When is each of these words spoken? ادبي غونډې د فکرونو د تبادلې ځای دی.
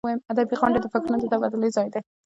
ادبي 0.31 0.55
غونډې 0.59 0.79
د 0.81 0.87
فکرونو 0.93 1.21
د 1.21 1.25
تبادلې 1.33 1.69
ځای 1.77 1.87
دی. 1.93 2.01